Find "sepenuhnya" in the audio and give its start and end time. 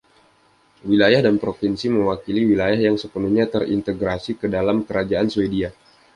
3.03-3.45